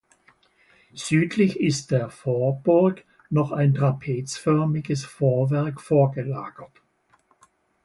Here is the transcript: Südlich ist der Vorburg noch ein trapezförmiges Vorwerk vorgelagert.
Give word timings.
Südlich 0.95 1.59
ist 1.59 1.91
der 1.91 2.09
Vorburg 2.09 3.03
noch 3.29 3.51
ein 3.51 3.75
trapezförmiges 3.75 5.05
Vorwerk 5.05 5.79
vorgelagert. 5.79 6.71